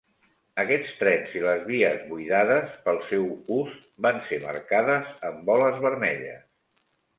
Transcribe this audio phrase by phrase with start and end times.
[0.61, 3.77] Aquests trens i les vies buidades pel seu us
[4.07, 6.45] van ser marcades amb boles vermelles.